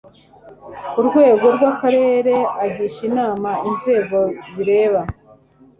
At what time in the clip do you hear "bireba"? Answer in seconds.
4.55-5.01